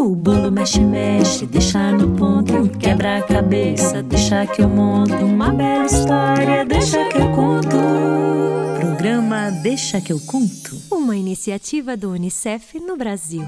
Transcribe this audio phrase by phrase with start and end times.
[0.00, 2.70] O bolo mexe, mexe, deixa no ponto.
[2.78, 5.12] Quebra a cabeça, deixa que eu monto.
[5.12, 7.76] Uma bela história, deixa que eu conto.
[8.80, 10.74] Programa Deixa que eu conto.
[10.90, 13.42] Uma iniciativa do Unicef no Brasil.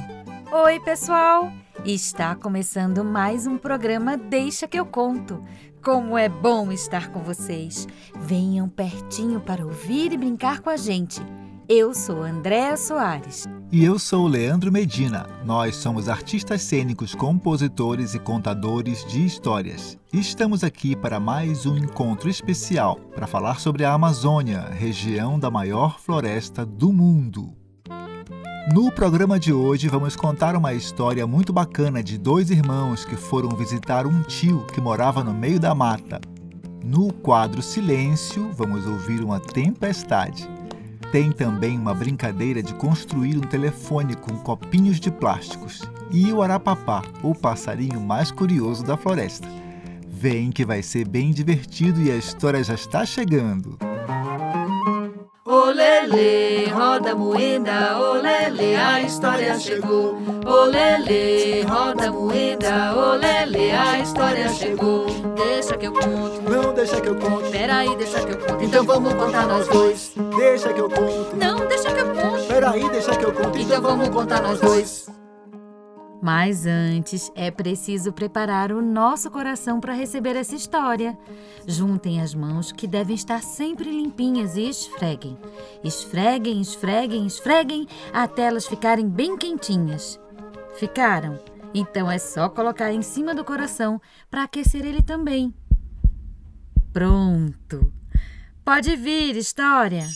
[0.53, 1.51] Oi, pessoal!
[1.87, 5.43] Está começando mais um programa Deixa que eu conto.
[5.83, 7.89] Como é bom estar com vocês.
[8.15, 11.23] Venham pertinho para ouvir e brincar com a gente.
[11.69, 13.47] Eu sou Andréa Soares.
[13.71, 15.27] E eu sou Leandro Medina.
[15.45, 19.97] Nós somos artistas cênicos, compositores e contadores de histórias.
[20.13, 26.01] Estamos aqui para mais um encontro especial para falar sobre a Amazônia, região da maior
[26.01, 27.55] floresta do mundo.
[28.75, 33.51] No programa de hoje, vamos contar uma história muito bacana de dois irmãos que foram
[33.51, 36.21] visitar um tio que morava no meio da mata.
[36.85, 40.49] No quadro Silêncio, vamos ouvir uma tempestade.
[41.13, 45.83] Tem também uma brincadeira de construir um telefone com copinhos de plásticos.
[46.11, 49.47] E o arapapá, o passarinho mais curioso da floresta.
[50.09, 53.92] Vem que vai ser bem divertido e a história já está chegando.
[56.13, 60.19] Olele, roda moeda, olele, a história chegou.
[60.45, 65.07] Olele, roda moeda, olele, a história chegou.
[65.35, 66.43] Deixa que eu conto.
[66.43, 67.51] Não deixa que eu conto.
[67.51, 68.63] Peraí, deixa que eu conto.
[68.63, 70.13] Então vamos contar nós dois.
[70.37, 71.35] Deixa que eu conto.
[71.35, 72.47] Não, deixa que eu conto.
[72.47, 73.59] Peraí, deixa que eu conto.
[73.59, 75.12] Então vamos contar nós dois.
[76.23, 81.19] Mas antes é preciso preparar o nosso coração para receber essa história.
[81.67, 85.37] Juntem as mãos que devem estar sempre limpinhas e esfreguem.
[85.83, 90.21] Esfreguem, esfreguem, esfreguem até elas ficarem bem quentinhas.
[90.75, 91.41] Ficaram?
[91.75, 95.53] Então é só colocar em cima do coração para aquecer ele também.
[96.93, 97.93] Pronto!
[98.65, 100.07] Pode vir, história!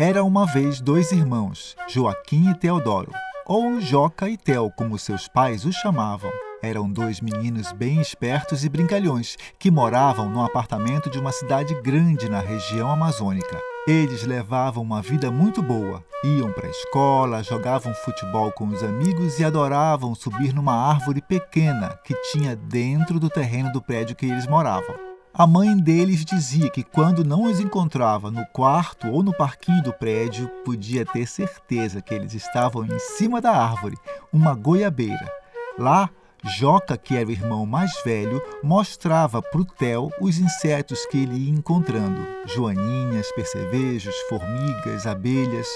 [0.00, 3.12] Era uma vez dois irmãos, Joaquim e Teodoro,
[3.44, 6.30] ou Joca e Tel, como seus pais os chamavam.
[6.62, 12.30] Eram dois meninos bem espertos e brincalhões que moravam num apartamento de uma cidade grande
[12.30, 13.60] na região amazônica.
[13.86, 16.02] Eles levavam uma vida muito boa.
[16.24, 21.90] Iam para a escola, jogavam futebol com os amigos e adoravam subir numa árvore pequena
[22.02, 25.09] que tinha dentro do terreno do prédio que eles moravam.
[25.32, 29.92] A mãe deles dizia que quando não os encontrava no quarto ou no parquinho do
[29.92, 33.96] prédio, podia ter certeza que eles estavam em cima da árvore,
[34.32, 35.32] uma goiabeira.
[35.78, 36.10] Lá,
[36.42, 41.36] Joca, que era o irmão mais velho, mostrava para o Theo os insetos que ele
[41.36, 45.68] ia encontrando: joaninhas, percevejos, formigas, abelhas.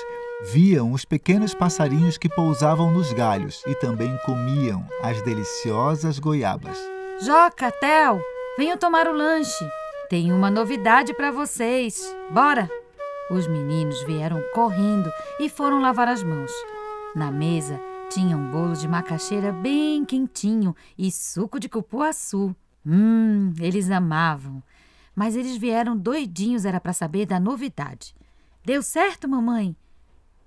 [0.53, 6.77] Viam os pequenos passarinhos que pousavam nos galhos e também comiam as deliciosas goiabas.
[7.25, 8.21] Joca, Theo,
[8.57, 9.69] venham tomar o lanche.
[10.09, 12.03] Tenho uma novidade para vocês.
[12.31, 12.71] Bora!
[13.31, 15.11] Os meninos vieram correndo
[15.41, 16.53] e foram lavar as mãos.
[17.15, 22.55] Na mesa tinha um bolo de macaxeira bem quentinho e suco de cupuaçu.
[22.87, 24.63] Hum, eles amavam.
[25.17, 28.15] Mas eles vieram doidinhos, era para saber da novidade.
[28.65, 29.75] Deu certo, mamãe?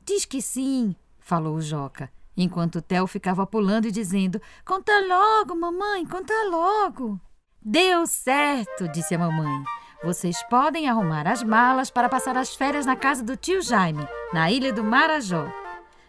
[0.06, 5.56] Diz que sim, falou o Joca, enquanto o Theo ficava pulando e dizendo: Conta logo,
[5.56, 7.19] mamãe, conta logo.
[7.62, 9.63] Deu certo, disse a mamãe.
[10.03, 14.50] Vocês podem arrumar as malas para passar as férias na casa do tio Jaime, na
[14.51, 15.51] ilha do Marajó.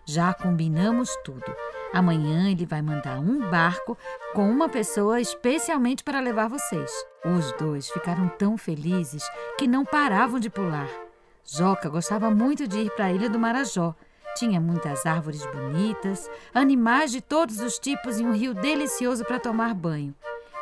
[0.05, 1.45] Já combinamos tudo.
[1.93, 3.97] Amanhã ele vai mandar um barco
[4.35, 6.93] com uma pessoa especialmente para levar vocês.
[7.25, 9.25] Os dois ficaram tão felizes
[9.59, 10.89] que não paravam de pular.
[11.45, 13.95] Joca gostava muito de ir para a ilha do Marajó.
[14.37, 19.75] Tinha muitas árvores bonitas, animais de todos os tipos e um rio delicioso para tomar
[19.75, 20.15] banho.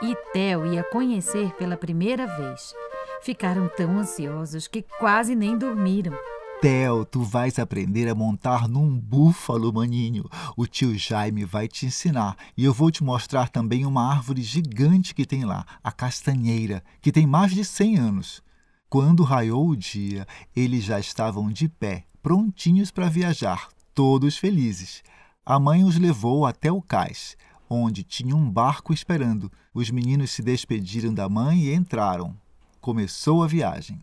[0.02, 2.74] E Theo ia conhecer pela primeira vez.
[3.22, 6.12] Ficaram tão ansiosos que quase nem dormiram.
[6.60, 10.28] Theo, tu vais aprender a montar num búfalo, maninho.
[10.54, 12.36] O tio Jaime vai te ensinar.
[12.54, 17.10] E eu vou te mostrar também uma árvore gigante que tem lá, a castanheira, que
[17.10, 18.42] tem mais de 100 anos.
[18.90, 25.02] Quando raiou o dia, eles já estavam de pé, prontinhos para viajar, todos felizes.
[25.44, 27.36] A mãe os levou até o cais,
[27.68, 29.50] onde tinha um barco esperando.
[29.74, 32.36] Os meninos se despediram da mãe e entraram.
[32.80, 34.02] Começou a viagem.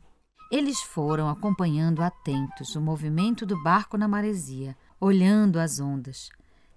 [0.51, 6.29] Eles foram acompanhando atentos o movimento do barco na maresia, olhando as ondas.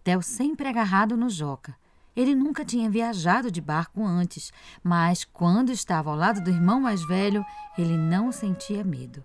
[0.03, 1.77] Theo sempre agarrado no Joca.
[2.17, 4.51] Ele nunca tinha viajado de barco antes,
[4.83, 7.45] mas quando estava ao lado do irmão mais velho,
[7.77, 9.23] ele não sentia medo.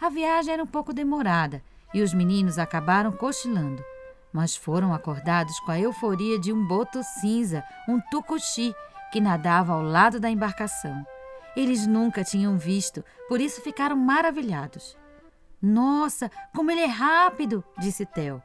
[0.00, 3.82] A viagem era um pouco demorada e os meninos acabaram cochilando,
[4.32, 8.74] mas foram acordados com a euforia de um boto cinza, um tucuxi,
[9.10, 11.04] que nadava ao lado da embarcação.
[11.56, 14.96] Eles nunca tinham visto, por isso ficaram maravilhados.
[15.60, 18.42] Nossa, como ele é rápido, disse Theo.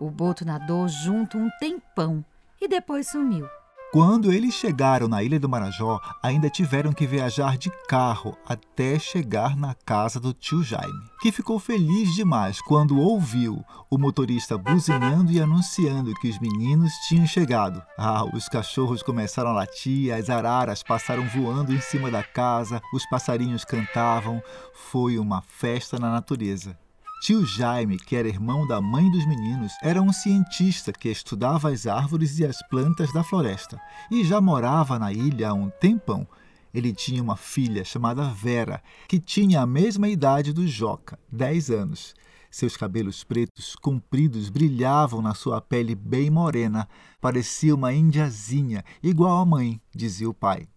[0.00, 2.24] O boto nadou junto um tempão
[2.60, 3.46] e depois sumiu.
[3.94, 9.56] Quando eles chegaram na Ilha do Marajó, ainda tiveram que viajar de carro até chegar
[9.56, 15.40] na casa do tio Jaime, que ficou feliz demais quando ouviu o motorista buzinando e
[15.40, 17.80] anunciando que os meninos tinham chegado.
[17.96, 23.08] Ah, os cachorros começaram a latir, as araras passaram voando em cima da casa, os
[23.08, 24.42] passarinhos cantavam.
[24.90, 26.76] Foi uma festa na natureza.
[27.24, 31.86] Tio Jaime, que era irmão da mãe dos meninos, era um cientista que estudava as
[31.86, 33.80] árvores e as plantas da floresta
[34.10, 36.28] e já morava na ilha há um tempão.
[36.74, 42.14] Ele tinha uma filha chamada Vera, que tinha a mesma idade do Joca, 10 anos.
[42.50, 46.86] Seus cabelos pretos compridos brilhavam na sua pele bem morena.
[47.22, 50.68] Parecia uma indiazinha, igual à mãe, dizia o pai.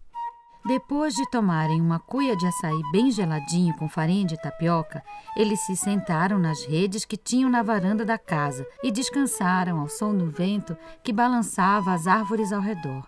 [0.66, 5.02] Depois de tomarem uma cuia de açaí bem geladinho com farinha de tapioca,
[5.36, 10.14] eles se sentaram nas redes que tinham na varanda da casa e descansaram ao som
[10.14, 13.06] do vento que balançava as árvores ao redor.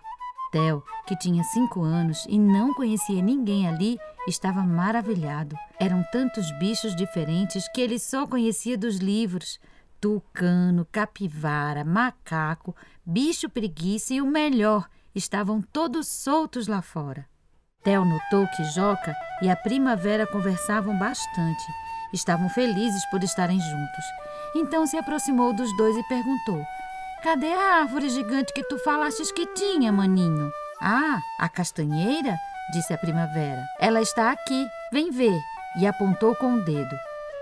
[0.51, 5.55] Theo, que tinha cinco anos e não conhecia ninguém ali, estava maravilhado.
[5.79, 9.59] Eram tantos bichos diferentes que ele só conhecia dos livros:
[9.99, 12.75] tucano, capivara, macaco,
[13.05, 17.30] bicho preguiça e o melhor, estavam todos soltos lá fora.
[17.83, 21.63] Theo notou que Joca e a primavera conversavam bastante.
[22.13, 24.05] Estavam felizes por estarem juntos.
[24.55, 26.63] Então se aproximou dos dois e perguntou:
[27.23, 30.51] Cadê a árvore gigante que tu falastes que tinha, maninho?
[30.81, 32.37] Ah, a castanheira?
[32.73, 33.63] disse a primavera.
[33.79, 35.39] Ela está aqui, vem ver.
[35.79, 36.95] E apontou com o dedo.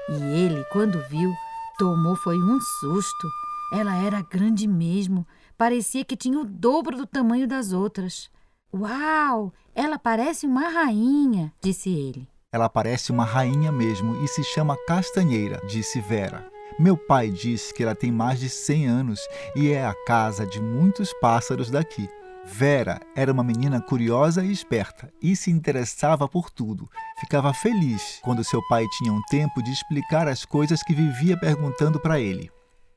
[0.09, 1.33] E ele, quando viu,
[1.77, 3.27] tomou foi um susto.
[3.74, 5.25] Ela era grande mesmo,
[5.57, 8.30] parecia que tinha o dobro do tamanho das outras.
[8.74, 9.51] Uau!
[9.74, 12.27] Ela parece uma rainha, disse ele.
[12.51, 16.48] Ela parece uma rainha mesmo e se chama Castanheira, disse Vera.
[16.77, 19.19] Meu pai diz que ela tem mais de 100 anos
[19.56, 22.07] e é a casa de muitos pássaros daqui.
[22.45, 26.89] Vera era uma menina curiosa e esperta e se interessava por tudo.
[27.19, 32.00] Ficava feliz quando seu pai tinha um tempo de explicar as coisas que vivia perguntando
[32.00, 32.51] para ele.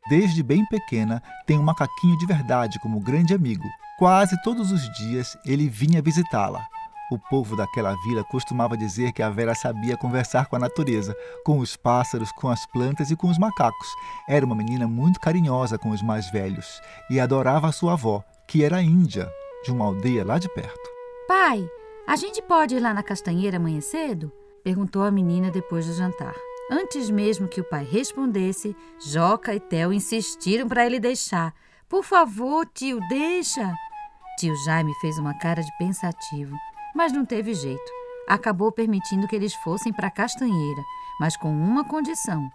[0.09, 3.65] Desde bem pequena, tem um macaquinho de verdade como grande amigo.
[3.99, 6.67] Quase todos os dias ele vinha visitá-la.
[7.13, 11.15] O povo daquela vila costumava dizer que a Vera sabia conversar com a natureza,
[11.45, 13.89] com os pássaros, com as plantas e com os macacos.
[14.29, 18.65] Era uma menina muito carinhosa com os mais velhos e adorava a sua avó, que
[18.65, 19.31] era índia,
[19.63, 20.91] de uma aldeia lá de perto.
[21.29, 21.69] Pai,
[22.09, 24.33] a gente pode ir lá na castanheira amanhã cedo?
[24.65, 26.35] perguntou a menina depois do jantar.
[26.73, 31.53] Antes mesmo que o pai respondesse, Joca e Theo insistiram para ele deixar.
[31.87, 33.75] Por favor, tio, deixa.
[34.39, 36.57] Tio Jaime fez uma cara de pensativo,
[36.95, 37.93] mas não teve jeito.
[38.27, 40.83] Acabou permitindo que eles fossem para a castanheira,
[41.21, 42.49] mas com uma condição: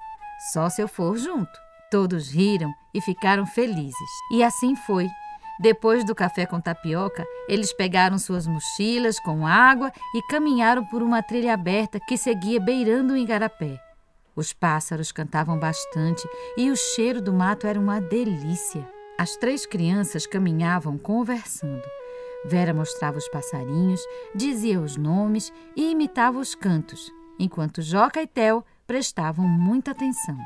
[0.51, 1.51] só se eu for junto.
[1.91, 4.09] Todos riram e ficaram felizes.
[4.31, 5.07] E assim foi.
[5.59, 11.21] Depois do café com tapioca, eles pegaram suas mochilas com água e caminharam por uma
[11.21, 13.79] trilha aberta que seguia beirando o igarapé.
[14.37, 18.87] Os pássaros cantavam bastante e o cheiro do mato era uma delícia.
[19.17, 21.81] As três crianças caminhavam conversando.
[22.45, 23.99] Vera mostrava os passarinhos,
[24.35, 30.37] dizia os nomes e imitava os cantos, enquanto Joca e Tel prestavam muita atenção.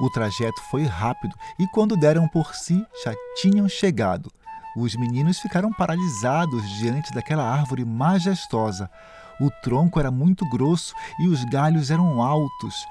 [0.00, 4.32] O trajeto foi rápido e, quando deram por si, já tinham chegado.
[4.74, 8.90] Os meninos ficaram paralisados diante daquela árvore majestosa.
[9.38, 12.86] O tronco era muito grosso e os galhos eram altos.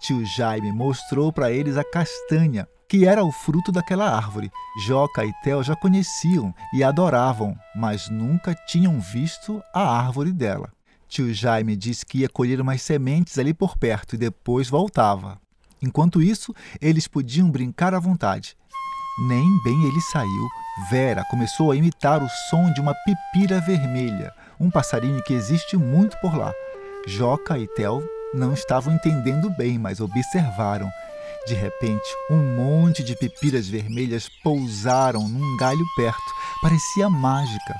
[0.00, 4.50] Tio Jaime mostrou para eles a castanha, que era o fruto daquela árvore.
[4.86, 10.72] Joca e Theo já conheciam e adoravam, mas nunca tinham visto a árvore dela.
[11.08, 15.40] Tio Jaime disse que ia colher umas sementes ali por perto e depois voltava.
[15.82, 18.56] Enquanto isso, eles podiam brincar à vontade.
[19.26, 20.48] Nem bem ele saiu,
[20.90, 26.16] Vera começou a imitar o som de uma pipira vermelha, um passarinho que existe muito
[26.20, 26.52] por lá.
[27.06, 30.88] Joca e Theo não estavam entendendo bem, mas observaram
[31.48, 36.34] de repente, um monte de pipiras vermelhas pousaram num galho perto.
[36.60, 37.74] Parecia mágica.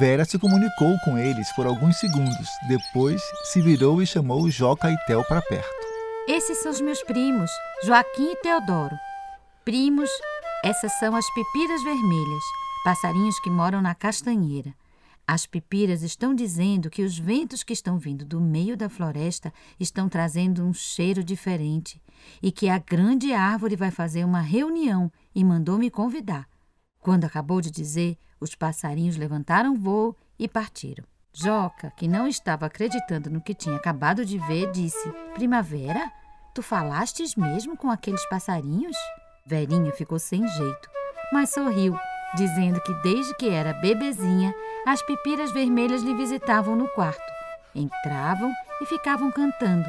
[0.00, 2.48] Vera se comunicou com eles por alguns segundos.
[2.66, 3.22] Depois
[3.52, 5.84] se virou e chamou Joca e Tel para perto.
[6.26, 7.50] Esses são os meus primos,
[7.84, 8.96] Joaquim e Teodoro.
[9.64, 10.10] Primos,
[10.64, 12.42] essas são as pipiras vermelhas,
[12.82, 14.74] passarinhos que moram na castanheira.
[15.26, 20.08] As pipiras estão dizendo que os ventos que estão vindo do meio da floresta estão
[20.08, 22.00] trazendo um cheiro diferente
[22.42, 26.46] e que a grande árvore vai fazer uma reunião e mandou me convidar.
[27.00, 31.04] Quando acabou de dizer, os passarinhos levantaram voo e partiram.
[31.32, 36.12] Joca, que não estava acreditando no que tinha acabado de ver, disse: Primavera?
[36.54, 38.96] Tu falastes mesmo com aqueles passarinhos?
[39.44, 40.88] Verinha ficou sem jeito,
[41.32, 41.98] mas sorriu,
[42.36, 44.54] dizendo que desde que era bebezinha,
[44.86, 47.22] as pipiras vermelhas lhe visitavam no quarto.
[47.74, 49.88] Entravam e ficavam cantando.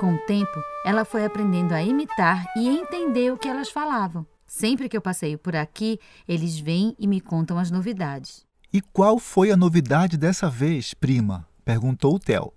[0.00, 4.26] Com o tempo, ela foi aprendendo a imitar e entender o que elas falavam.
[4.46, 5.98] Sempre que eu passeio por aqui,
[6.28, 8.44] eles vêm e me contam as novidades.
[8.72, 11.46] E qual foi a novidade dessa vez, prima?
[11.64, 12.52] perguntou Theo.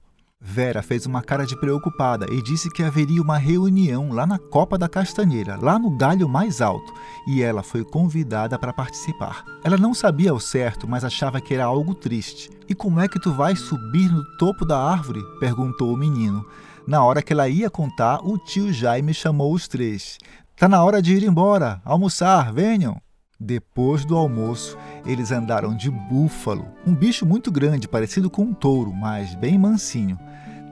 [0.47, 4.77] Vera fez uma cara de preocupada e disse que haveria uma reunião lá na Copa
[4.77, 6.93] da Castanheira, lá no galho mais alto,
[7.27, 9.43] e ela foi convidada para participar.
[9.63, 12.51] Ela não sabia ao certo, mas achava que era algo triste.
[12.69, 15.19] E como é que tu vais subir no topo da árvore?
[15.39, 16.45] perguntou o menino.
[16.87, 20.19] Na hora que ela ia contar, o tio Jaime chamou os três.
[20.55, 23.01] Tá na hora de ir embora, almoçar, venham.
[23.39, 28.93] Depois do almoço, eles andaram de búfalo, um bicho muito grande, parecido com um touro,
[28.93, 30.17] mas bem mansinho.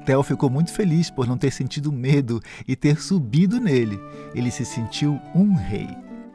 [0.05, 3.99] Theo ficou muito feliz por não ter sentido medo e ter subido nele.
[4.35, 5.87] Ele se sentiu um rei.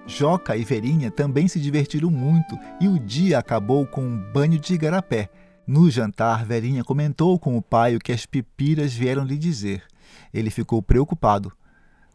[0.07, 4.73] Joca e Verinha também se divertiram muito e o dia acabou com um banho de
[4.73, 5.29] igarapé.
[5.67, 9.85] No jantar, Verinha comentou com o pai o que as pipiras vieram lhe dizer.
[10.33, 11.53] Ele ficou preocupado.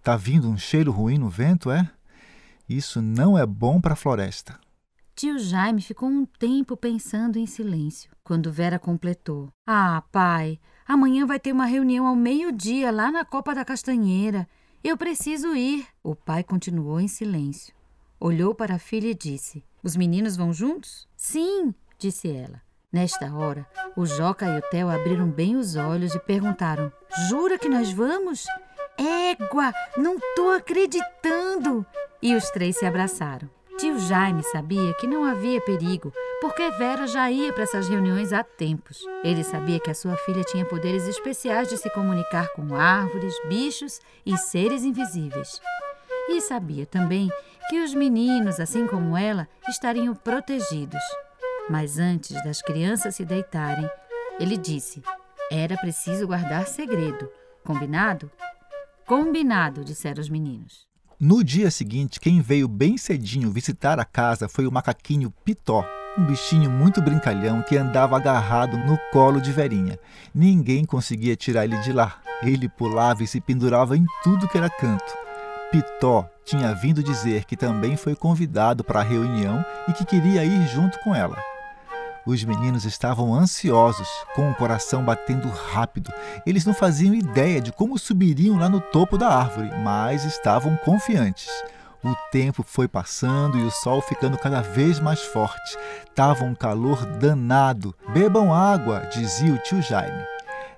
[0.02, 1.88] Tá vindo um cheiro ruim no vento, é?
[2.68, 4.60] Isso não é bom para a floresta.
[5.16, 11.40] Tio Jaime ficou um tempo pensando em silêncio, quando Vera completou: Ah, pai, amanhã vai
[11.40, 14.48] ter uma reunião ao meio-dia lá na Copa da Castanheira.
[14.84, 15.88] Eu preciso ir.
[16.04, 17.74] O pai continuou em silêncio.
[18.20, 21.08] Olhou para a filha e disse: Os meninos vão juntos?
[21.16, 22.62] Sim, disse ela.
[22.92, 26.92] Nesta hora, o Joca e o Theo abriram bem os olhos e perguntaram:
[27.28, 28.46] Jura que nós vamos?
[28.98, 31.86] Égua, não tô acreditando!
[32.22, 33.50] E os três se abraçaram.
[33.84, 38.42] Tio Jaime sabia que não havia perigo, porque Vera já ia para essas reuniões há
[38.42, 39.04] tempos.
[39.26, 44.00] Ele sabia que a sua filha tinha poderes especiais de se comunicar com árvores, bichos
[44.26, 45.60] e seres invisíveis.
[46.30, 47.30] E sabia também
[47.70, 51.04] que os meninos, assim como ela, estariam protegidos.
[51.70, 53.92] Mas antes das crianças se deitarem,
[54.40, 55.04] ele disse:
[55.52, 57.30] era preciso guardar segredo.
[57.66, 58.32] Combinado?
[59.06, 60.93] Combinado, disseram os meninos.
[61.20, 65.86] No dia seguinte, quem veio bem cedinho visitar a casa foi o macaquinho Pitó,
[66.18, 70.00] um bichinho muito brincalhão que andava agarrado no colo de Verinha.
[70.34, 72.20] Ninguém conseguia tirar ele de lá.
[72.42, 75.14] Ele pulava e se pendurava em tudo que era canto.
[75.72, 80.68] Pitó tinha vindo dizer que também foi convidado para a reunião e que queria ir
[80.68, 81.53] junto com ela.
[82.26, 86.10] Os meninos estavam ansiosos, com o coração batendo rápido.
[86.46, 91.50] Eles não faziam ideia de como subiriam lá no topo da árvore, mas estavam confiantes.
[92.02, 95.78] O tempo foi passando e o sol ficando cada vez mais forte.
[96.16, 97.94] Tava um calor danado.
[98.14, 100.24] Bebam água, dizia o tio Jaime.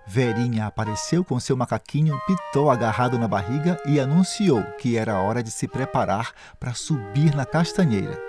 [0.08, 5.52] Verinha apareceu com seu macaquinho pitó agarrado na barriga e anunciou que era hora de
[5.52, 8.20] se preparar para subir na castanheira.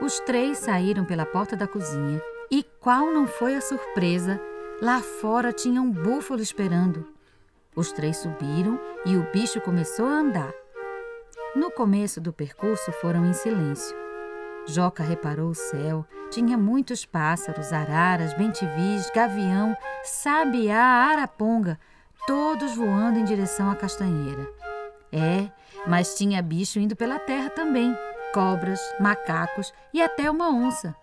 [0.00, 4.40] Os três saíram pela porta da cozinha e qual não foi a surpresa?
[4.80, 7.06] Lá fora tinha um búfalo esperando.
[7.74, 10.52] Os três subiram e o bicho começou a andar.
[11.56, 13.96] No começo do percurso foram em silêncio.
[14.66, 21.78] Joca reparou o céu, tinha muitos pássaros, araras, bentivis, gavião, sabiá, araponga,
[22.26, 24.48] todos voando em direção à castanheira.
[25.12, 25.48] É,
[25.86, 27.96] mas tinha bicho indo pela terra também,
[28.32, 30.96] cobras, macacos e até uma onça.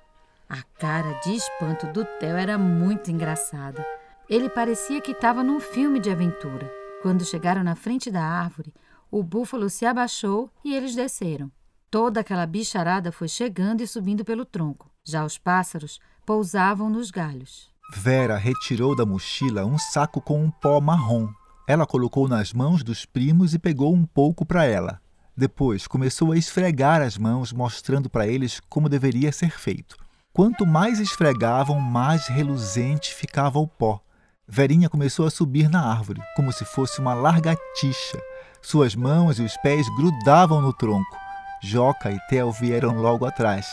[0.53, 3.85] A cara de espanto do Theo era muito engraçada.
[4.29, 6.69] Ele parecia que estava num filme de aventura.
[7.01, 8.73] Quando chegaram na frente da árvore,
[9.09, 11.49] o búfalo se abaixou e eles desceram.
[11.89, 14.91] Toda aquela bicharada foi chegando e subindo pelo tronco.
[15.05, 17.71] Já os pássaros pousavam nos galhos.
[17.95, 21.29] Vera retirou da mochila um saco com um pó marrom.
[21.65, 24.99] Ela colocou nas mãos dos primos e pegou um pouco para ela.
[25.33, 30.00] Depois começou a esfregar as mãos, mostrando para eles como deveria ser feito.
[30.33, 33.99] Quanto mais esfregavam, mais reluzente ficava o pó.
[34.47, 38.17] Verinha começou a subir na árvore, como se fosse uma largatixa.
[38.61, 41.17] Suas mãos e os pés grudavam no tronco.
[41.61, 43.67] Joca e Theo vieram logo atrás.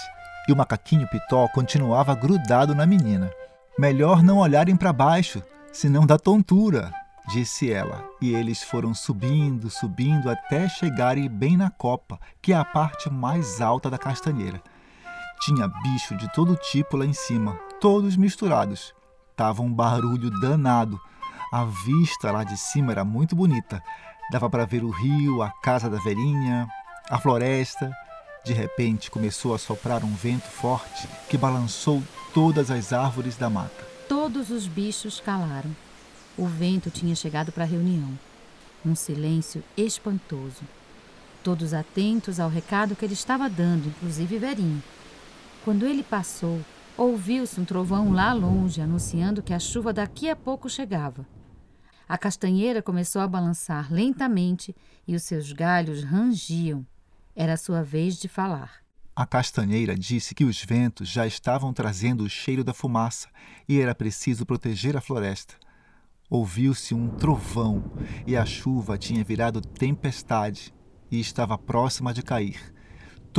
[0.49, 3.31] E o macaquinho Pitó continuava grudado na menina.
[3.79, 5.41] Melhor não olharem para baixo,
[5.73, 6.93] senão dá tontura,
[7.29, 8.05] disse ela.
[8.21, 13.61] E eles foram subindo, subindo até chegarem bem na copa, que é a parte mais
[13.61, 14.61] alta da castanheira.
[15.41, 18.95] Tinha bicho de todo tipo lá em cima, todos misturados.
[19.37, 21.01] Tava um barulho danado.
[21.53, 23.83] A vista lá de cima era muito bonita.
[24.33, 26.69] Dava para ver o rio, a casa da velhinha,
[27.09, 27.91] a floresta.
[28.45, 32.03] De repente começou a soprar um vento forte que balançou
[32.35, 33.87] todas as árvores da mata.
[34.09, 35.71] Todos os bichos calaram.
[36.37, 38.11] O vento tinha chegado para a reunião.
[38.85, 40.63] Um silêncio espantoso.
[41.45, 44.83] Todos atentos ao recado que ele estava dando, inclusive Verinha.
[45.69, 46.65] Quando ele passou,
[46.97, 51.29] ouviu-se um trovão lá longe anunciando que a chuva daqui a pouco chegava.
[52.09, 54.75] A castanheira começou a balançar lentamente
[55.07, 56.87] e os seus galhos rangiam.
[57.37, 58.77] Era sua vez de falar.
[59.15, 63.29] A castanheira disse que os ventos já estavam trazendo o cheiro da fumaça
[63.69, 65.53] e era preciso proteger a floresta.
[66.31, 67.85] Ouviu-se um trovão
[68.27, 70.73] e a chuva tinha virado tempestade
[71.11, 72.78] e estava próxima de cair.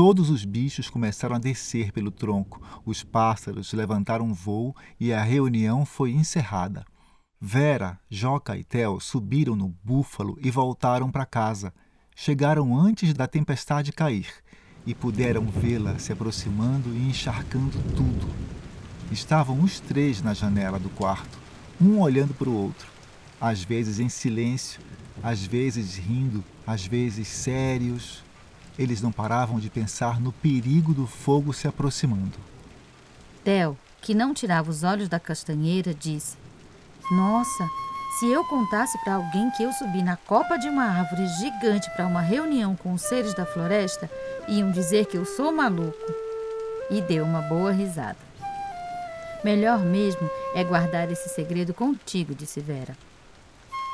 [0.01, 5.85] Todos os bichos começaram a descer pelo tronco, os pássaros levantaram voo e a reunião
[5.85, 6.85] foi encerrada.
[7.37, 11.73] Vera, Joca e Theo subiram no búfalo e voltaram para casa.
[12.15, 14.31] Chegaram antes da tempestade cair
[14.87, 18.33] e puderam vê-la se aproximando e encharcando tudo.
[19.11, 21.37] Estavam os três na janela do quarto,
[21.81, 22.87] um olhando para o outro,
[23.41, 24.79] às vezes em silêncio,
[25.21, 28.28] às vezes rindo, às vezes sérios.
[28.79, 32.39] Eles não paravam de pensar no perigo do fogo se aproximando.
[33.43, 36.37] Theo, que não tirava os olhos da castanheira, disse:
[37.11, 37.67] nossa,
[38.19, 42.05] se eu contasse para alguém que eu subi na copa de uma árvore gigante para
[42.05, 44.09] uma reunião com os seres da floresta,
[44.47, 45.97] iam dizer que eu sou maluco.
[46.89, 48.17] E deu uma boa risada.
[49.43, 52.95] Melhor mesmo é guardar esse segredo contigo, disse Vera.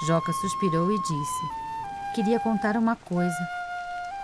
[0.06, 3.65] Joca suspirou e disse: Queria contar uma coisa.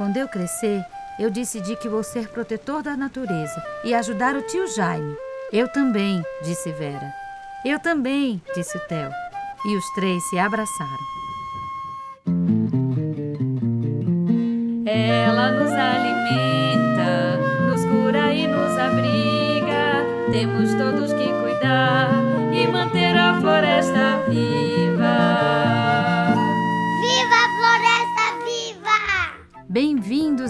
[0.01, 0.83] Quando eu crescer,
[1.19, 5.15] eu decidi que vou ser protetor da natureza e ajudar o tio Jaime.
[5.53, 7.13] Eu também, disse Vera.
[7.63, 9.11] Eu também, disse o Theo.
[9.63, 10.89] E os três se abraçaram.
[14.87, 17.37] Ela nos alimenta,
[17.69, 20.03] nos cura e nos abriga.
[20.31, 21.00] Temos todos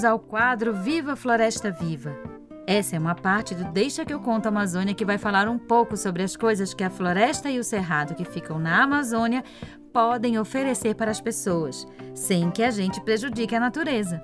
[0.02, 2.16] Bem-vindos ao quadro Viva Floresta Viva.
[2.66, 5.96] Essa é uma parte do Deixa que eu conto Amazônia que vai falar um pouco
[5.96, 9.44] sobre as coisas que a floresta e o cerrado que ficam na Amazônia
[9.94, 14.24] podem oferecer para as pessoas, sem que a gente prejudique a natureza.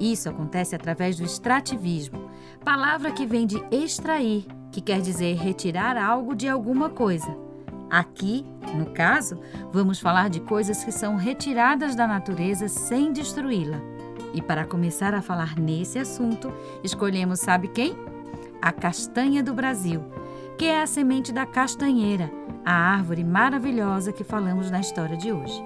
[0.00, 2.30] Isso acontece através do extrativismo,
[2.64, 7.36] palavra que vem de extrair, que quer dizer retirar algo de alguma coisa.
[7.90, 9.38] Aqui, no caso,
[9.70, 13.78] vamos falar de coisas que são retiradas da natureza sem destruí-la.
[14.34, 17.96] E para começar a falar nesse assunto, escolhemos, sabe quem?
[18.60, 20.02] A castanha do Brasil,
[20.56, 22.30] que é a semente da castanheira,
[22.64, 25.62] a árvore maravilhosa que falamos na história de hoje.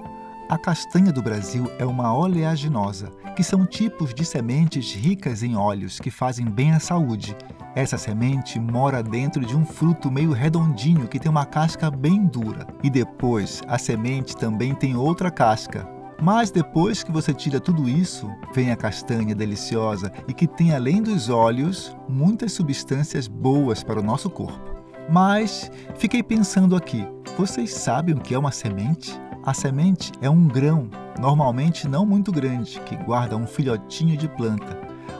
[0.49, 5.99] A castanha do Brasil é uma oleaginosa, que são tipos de sementes ricas em óleos
[5.99, 7.35] que fazem bem à saúde.
[7.75, 12.65] Essa semente mora dentro de um fruto meio redondinho que tem uma casca bem dura.
[12.81, 15.85] E depois, a semente também tem outra casca,
[16.21, 21.01] mas depois que você tira tudo isso, vem a castanha deliciosa e que tem, além
[21.01, 24.77] dos óleos, muitas substâncias boas para o nosso corpo.
[25.09, 29.19] Mas fiquei pensando aqui: vocês sabem o que é uma semente?
[29.43, 34.77] A semente é um grão, normalmente não muito grande, que guarda um filhotinho de planta.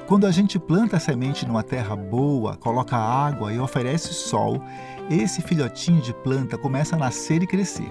[0.08, 4.62] Quando a gente planta a semente numa terra boa, coloca água e oferece sol,
[5.10, 7.90] esse filhotinho de planta começa a nascer e crescer.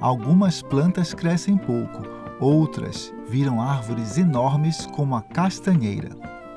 [0.00, 2.02] Algumas plantas crescem pouco,
[2.40, 6.08] Outras viram árvores enormes como a castanheira.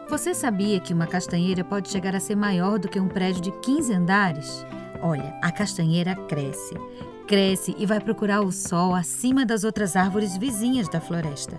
[0.09, 3.51] Você sabia que uma castanheira pode chegar a ser maior do que um prédio de
[3.59, 4.65] 15 andares?
[5.01, 6.75] Olha, a castanheira cresce,
[7.27, 11.57] cresce e vai procurar o sol acima das outras árvores vizinhas da floresta.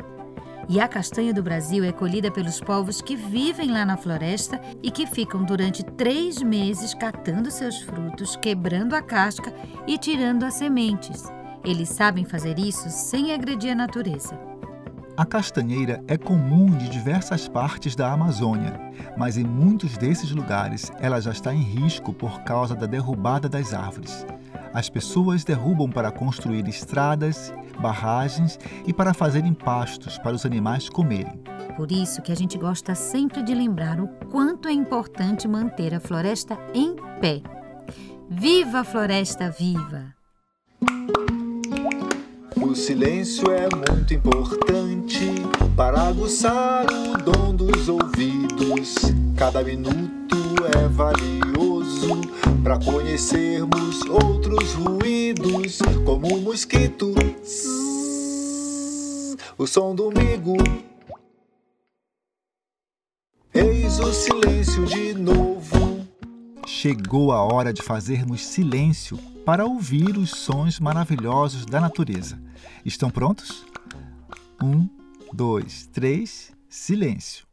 [0.70, 4.90] E a castanha do Brasil é colhida pelos povos que vivem lá na floresta e
[4.90, 9.52] que ficam durante três meses catando seus frutos, quebrando a casca
[9.86, 11.22] e tirando as sementes.
[11.64, 14.38] Eles sabem fazer isso sem agredir a natureza.
[15.16, 18.78] A castanheira é comum de diversas partes da Amazônia,
[19.16, 23.72] mas em muitos desses lugares ela já está em risco por causa da derrubada das
[23.72, 24.26] árvores.
[24.74, 31.40] As pessoas derrubam para construir estradas, barragens e para fazerem pastos para os animais comerem.
[31.76, 36.00] Por isso que a gente gosta sempre de lembrar o quanto é importante manter a
[36.00, 37.40] floresta em pé.
[38.28, 40.12] Viva a floresta viva!
[42.64, 45.34] O silêncio é muito importante
[45.76, 48.94] para aguçar o dom dos ouvidos.
[49.36, 50.34] Cada minuto
[50.74, 52.22] é valioso
[52.62, 57.14] para conhecermos outros ruídos, como o mosquito,
[59.58, 60.56] o som do migo.
[63.52, 66.06] Eis o silêncio de novo.
[66.66, 72.40] Chegou a hora de fazermos silêncio para ouvir os sons maravilhosos da natureza.
[72.84, 73.64] Estão prontos?
[74.62, 74.88] Um,
[75.32, 77.46] dois, três, silêncio.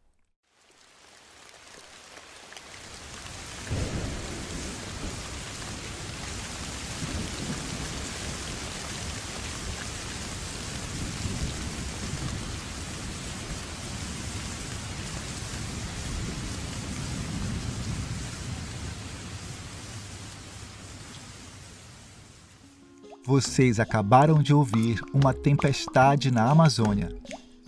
[23.24, 27.16] Vocês acabaram de ouvir uma tempestade na Amazônia.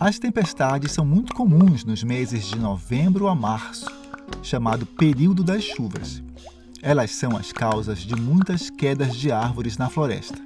[0.00, 3.86] As tempestades são muito comuns nos meses de novembro a março,
[4.42, 6.20] chamado período das chuvas.
[6.82, 10.36] Elas são as causas de muitas quedas de árvores na floresta.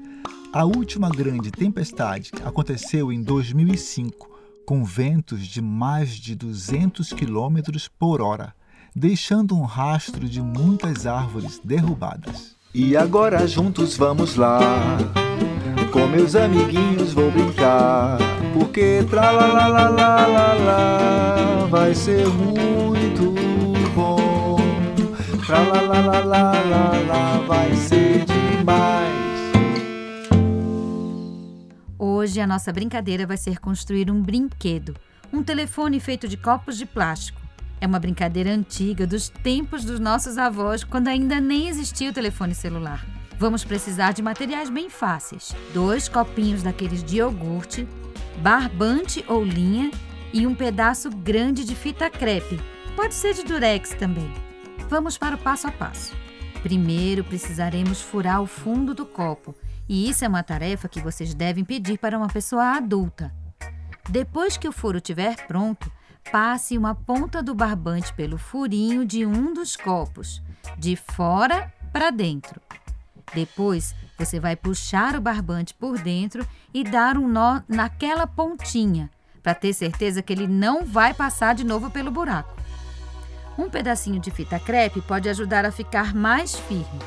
[0.53, 4.29] A última grande tempestade aconteceu em 2005,
[4.66, 7.62] com ventos de mais de 200 km
[7.99, 8.55] por hora,
[8.94, 12.58] deixando um rastro de muitas árvores derrubadas.
[12.74, 14.61] E agora juntos vamos lá.
[15.90, 18.18] Com meus amiguinhos vou brincar.
[18.52, 23.33] Porque tra la la la la la la vai ser muito
[23.94, 24.59] bom.
[25.46, 29.18] Tra la la la la la la vai ser demais.
[31.98, 34.94] Hoje a nossa brincadeira vai ser construir um brinquedo,
[35.33, 37.47] um telefone feito de copos de plástico.
[37.80, 42.54] É uma brincadeira antiga dos tempos dos nossos avós, quando ainda nem existia o telefone
[42.54, 43.06] celular.
[43.38, 47.86] Vamos precisar de materiais bem fáceis: dois copinhos daqueles de iogurte,
[48.42, 49.90] barbante ou linha
[50.32, 52.60] e um pedaço grande de fita crepe.
[52.96, 54.32] Pode ser de durex também.
[54.88, 56.16] Vamos para o passo a passo.
[56.62, 59.54] Primeiro precisaremos furar o fundo do copo,
[59.88, 63.32] e isso é uma tarefa que vocês devem pedir para uma pessoa adulta.
[64.08, 65.90] Depois que o furo estiver pronto,
[66.30, 70.42] passe uma ponta do barbante pelo furinho de um dos copos,
[70.76, 72.60] de fora para dentro.
[73.34, 79.10] Depois, você vai puxar o barbante por dentro e dar um nó naquela pontinha,
[79.42, 82.56] para ter certeza que ele não vai passar de novo pelo buraco.
[83.56, 87.00] Um pedacinho de fita crepe pode ajudar a ficar mais firme.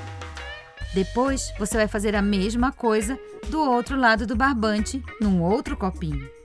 [0.93, 3.17] Depois, você vai fazer a mesma coisa
[3.49, 6.40] do outro lado do barbante, num outro copinho.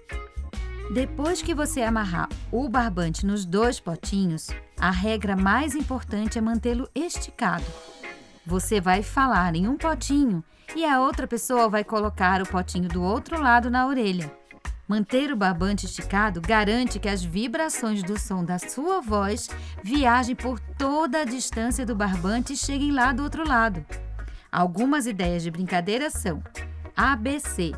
[0.93, 6.89] Depois que você amarrar o barbante nos dois potinhos, a regra mais importante é mantê-lo
[6.95, 7.65] esticado.
[8.47, 10.45] Você vai falar em um potinho
[10.77, 14.33] e a outra pessoa vai colocar o potinho do outro lado na orelha.
[14.87, 19.51] Manter o barbante esticado garante que as vibrações do som da sua voz
[19.83, 23.85] viajem por toda a distância do barbante e cheguem lá do outro lado.
[24.53, 26.41] Algumas ideias de brincadeira são
[26.97, 27.73] ABC,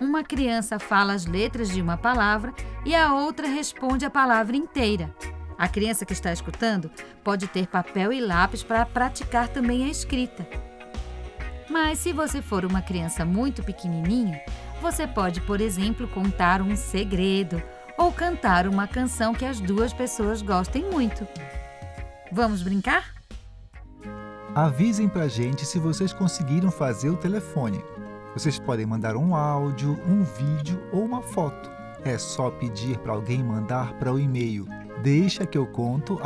[0.00, 2.52] uma criança fala as letras de uma palavra
[2.84, 5.14] e a outra responde a palavra inteira.
[5.58, 6.90] A criança que está escutando
[7.24, 10.46] pode ter papel e lápis para praticar também a escrita.
[11.70, 14.40] Mas se você for uma criança muito pequenininha,
[14.82, 17.62] você pode, por exemplo, contar um segredo
[17.96, 21.26] ou cantar uma canção que as duas pessoas gostem muito.
[22.30, 23.14] Vamos brincar?
[24.54, 27.82] Avisem pra gente se vocês conseguiram fazer o telefone.
[28.36, 31.70] Vocês podem mandar um áudio, um vídeo ou uma foto.
[32.04, 34.66] É só pedir para alguém mandar para o e-mail
[35.02, 36.18] deixa que eu conto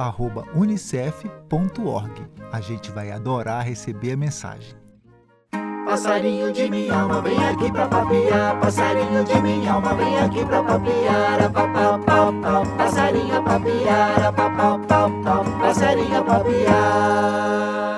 [0.54, 2.26] unicef.org.
[2.50, 4.74] A gente vai adorar receber a mensagem.
[5.84, 8.58] Passarinho de minha alma, vem aqui pra papiar.
[8.60, 11.42] Passarinho de minha alma, vem aqui pra papiar.
[11.42, 12.64] A pau.
[12.76, 14.24] Passarinho papiar.
[14.24, 14.80] A pau.
[15.60, 17.89] Passarinho papiar.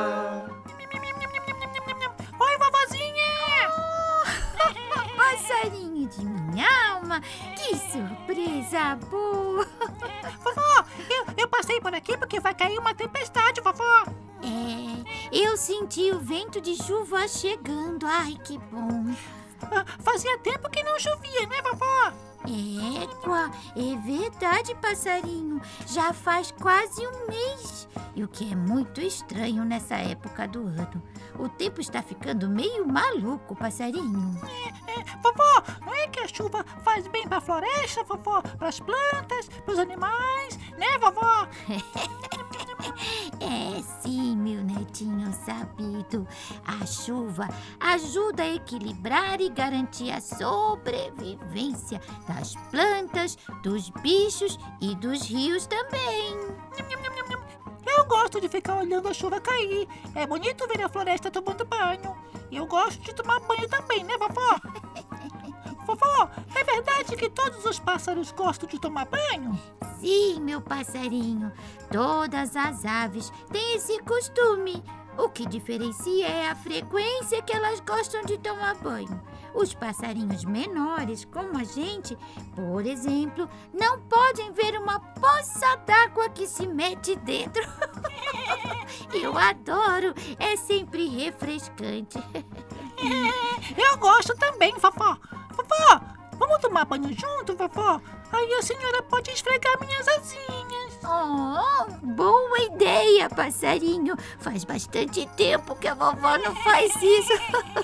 [7.57, 9.67] Que surpresa boa!
[10.43, 14.05] Vovó, eu, eu passei por aqui porque vai cair uma tempestade, vovó.
[14.43, 18.07] É, eu senti o vento de chuva chegando.
[18.07, 19.15] Ai, que bom!
[19.71, 22.13] Ah, Fazia tempo que não chovia, né, vovó?
[22.45, 25.61] Égua, é verdade, passarinho.
[25.87, 27.89] Já faz quase um mês.
[28.15, 31.03] E o que é muito estranho nessa época do ano.
[31.39, 34.41] O tempo está ficando meio maluco, passarinho.
[34.89, 38.43] É, vovó, não é que a chuva faz bem pra floresta, vovó?
[38.43, 41.49] Pras plantas, pros animais, né, vovó?
[43.41, 46.27] É sim, meu netinho sabido.
[46.65, 47.49] A chuva
[47.81, 56.37] ajuda a equilibrar e garantir a sobrevivência das plantas, dos bichos e dos rios também.
[57.85, 59.89] Eu gosto de ficar olhando a chuva cair.
[60.15, 62.17] É bonito ver a floresta tomando banho.
[62.51, 64.59] E eu gosto de tomar banho também, né, vovó?
[65.87, 69.59] vovó, é verdade que todos os pássaros gostam de tomar banho?
[70.01, 71.53] Sim, meu passarinho.
[71.91, 74.83] Todas as aves têm esse costume.
[75.17, 79.23] O que diferencia é a frequência que elas gostam de tomar banho.
[79.55, 82.17] Os passarinhos menores, como a gente,
[82.55, 87.63] por exemplo, não podem ver uma poça d'água que se mete dentro.
[89.13, 92.19] Eu adoro, é sempre refrescante.
[93.77, 95.17] Eu gosto também, vovó.
[95.57, 96.01] Vovó,
[96.39, 98.01] vamos tomar banho junto, vovó?
[98.33, 100.99] Aí a senhora pode esfregar minhas asinhas.
[101.05, 104.17] Oh, boa ideia, passarinho.
[104.39, 107.33] Faz bastante tempo que a vovó não faz isso.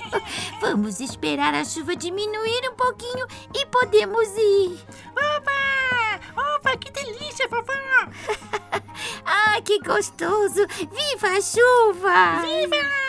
[0.59, 4.79] Vamos esperar a chuva diminuir um pouquinho e podemos ir.
[5.11, 6.55] Opa!
[6.55, 7.73] Opa, que delícia, vovó!
[9.25, 10.65] Ah, que gostoso!
[10.67, 12.41] Viva a chuva!
[12.41, 13.08] Viva!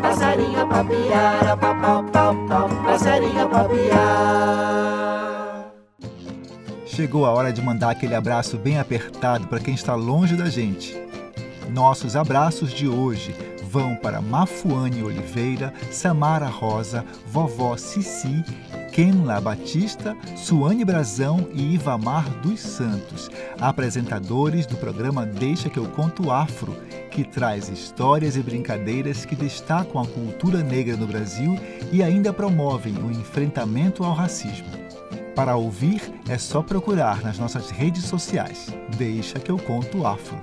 [0.00, 4.78] Passarinho a papiar, pau, pau, pau, pau, passarinho a papiar.
[6.86, 10.96] Chegou a hora de mandar aquele abraço bem apertado para quem está longe da gente.
[11.68, 13.36] Nossos abraços de hoje
[13.70, 18.42] vão para Mafuane Oliveira, Samara Rosa, Vovó Cici,
[18.98, 23.30] Kenla Batista, Suane Brazão e Ivamar dos Santos,
[23.60, 26.76] apresentadores do programa Deixa que eu conto Afro,
[27.08, 31.56] que traz histórias e brincadeiras que destacam a cultura negra no Brasil
[31.92, 34.66] e ainda promovem o enfrentamento ao racismo.
[35.32, 38.66] Para ouvir, é só procurar nas nossas redes sociais.
[38.96, 40.36] Deixa que eu conto Afro.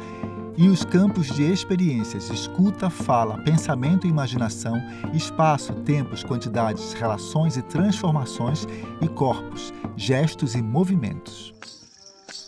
[0.56, 4.76] e os campos de experiências, escuta, fala, pensamento e imaginação,
[5.12, 8.66] espaço, tempos, quantidades, relações e transformações
[9.00, 11.81] e corpos, gestos e movimentos.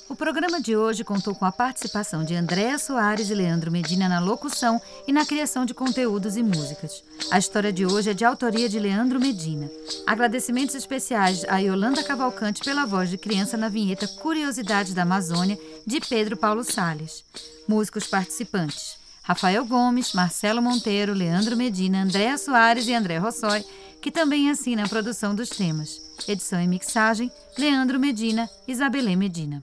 [0.07, 4.21] O programa de hoje contou com a participação de Andréa Soares e Leandro Medina na
[4.21, 7.03] locução e na criação de conteúdos e músicas.
[7.31, 9.71] A história de hoje é de autoria de Leandro Medina.
[10.07, 16.01] Agradecimentos especiais a Yolanda Cavalcante pela voz de criança na vinheta Curiosidades da Amazônia, de
[16.01, 17.25] Pedro Paulo Sales.
[17.67, 23.65] Músicos participantes: Rafael Gomes, Marcelo Monteiro, Leandro Medina, Andréa Soares e André Rossói,
[24.03, 25.99] que também assina a produção dos temas.
[26.29, 29.63] Edição e mixagem: Leandro Medina, Isabelê Medina.